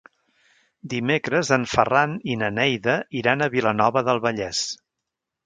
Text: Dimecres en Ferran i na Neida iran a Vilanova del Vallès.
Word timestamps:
Dimecres 0.93 1.51
en 1.57 1.67
Ferran 1.73 2.15
i 2.35 2.39
na 2.45 2.49
Neida 2.57 2.97
iran 3.21 3.45
a 3.45 3.51
Vilanova 3.59 4.05
del 4.09 4.25
Vallès. 4.27 4.65